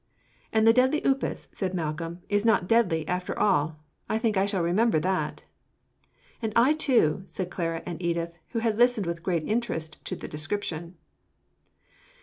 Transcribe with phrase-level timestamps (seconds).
[0.51, 3.77] "And the deadly upas," said Malcolm, "is not deadly, after all!
[4.09, 5.43] I think I shall remember that."
[6.41, 10.27] "And I too," said Clara and Edith, who had listened with great interest to the
[10.27, 10.95] description.